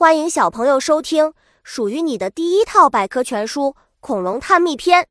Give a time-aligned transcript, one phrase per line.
[0.00, 3.64] 欢迎小朋友收听属于你的第一套百科全书
[4.00, 5.02] 《恐龙探秘篇》，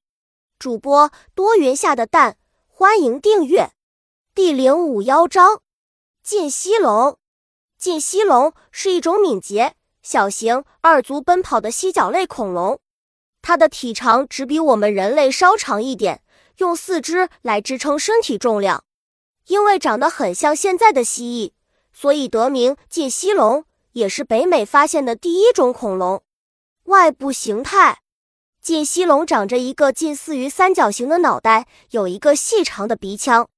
[0.58, 3.70] 主播多云下的蛋，欢迎订阅。
[4.34, 5.62] 第零五幺章：
[6.24, 7.20] 晋西龙。
[7.78, 12.80] 晋西龙是一种敏捷、小型、二足奔跑的蜥脚类恐龙，
[13.44, 16.24] 它的体长只比我们人类稍长一点，
[16.58, 18.84] 用四肢来支撑身体重量。
[19.46, 21.52] 因为长得很像现在的蜥蜴，
[21.94, 23.66] 所以得名晋西龙。
[24.00, 26.24] 也是北美发现的第一种恐龙。
[26.86, 28.00] 外部形态，
[28.62, 33.50] 近西龙长着一个近似于三角形的脑袋，有一个细长的鼻腔。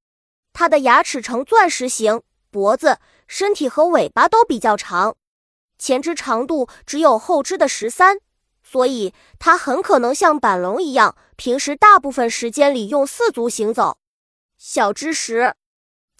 [0.51, 2.97] 它的牙齿呈钻石形，脖子、
[3.27, 5.15] 身体和尾巴都比较长，
[5.77, 8.17] 前肢长度只有后肢的十三，
[8.63, 13.99] 所以它很可能像板龙一样，平时大部分时间里用四足行走。
[14.57, 15.55] 小知识：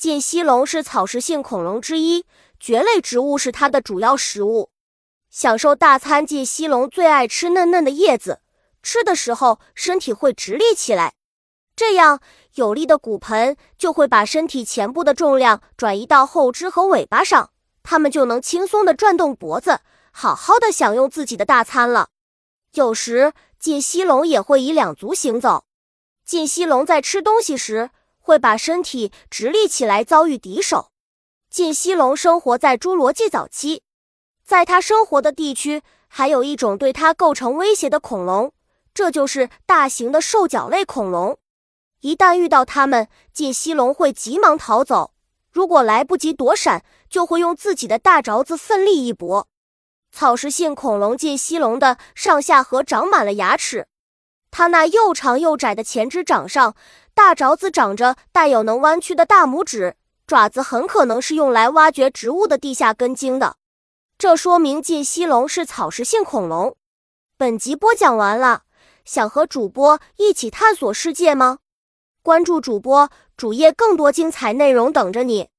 [0.02, 2.26] 晋西龙是草食性恐龙之一。
[2.60, 4.72] 蕨类植物是它的主要食物，
[5.30, 6.26] 享受大餐。
[6.26, 8.42] 晋西龙最爱吃嫩嫩的叶子，
[8.82, 11.14] 吃的时候身体会直立起来，
[11.76, 12.20] 这样
[12.56, 17.52] 有力的骨盆就会把身体前部的重量转移到后肢和尾巴上，
[17.84, 22.10] 它们就能轻松地转动脖子，好好的享用自己的大餐了。
[22.74, 25.66] 有时晋西龙也会以两足行走，
[26.26, 27.92] 晋西龙在吃东西时
[28.22, 30.92] 会把身体直立起来，遭遇敌手。
[31.50, 33.82] 晋西龙生活在侏罗纪早期，
[34.46, 38.54] 在它生活的地区还有一种对它构成威胁的恐龙，
[38.94, 41.38] 这就是大型的兽脚类恐龙。
[42.00, 45.14] 一旦遇到它们，晋西龙会急忙逃走，
[45.52, 49.48] 如果来不及躲闪，就会用自己的大爪子奋力一搏。
[50.12, 53.88] 草食性恐龙晋西龙的上下颌长满了牙齿，
[54.52, 56.76] 它那又长又窄的前肢掌上，
[57.16, 59.96] 大爪子长着带有能弯曲的大拇指。
[60.28, 63.56] 爪子很可能是用来挖掘植物的地下根茎的，
[64.18, 66.76] 这说明晋西龙是草食性恐龙。
[67.38, 68.64] 本集播讲完了，
[69.04, 71.60] 想和主播一起探索世界吗？
[72.24, 75.50] 关注主播主页，更多精彩内容等着你。